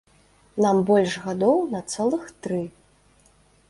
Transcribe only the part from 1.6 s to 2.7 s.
на цэлых тры.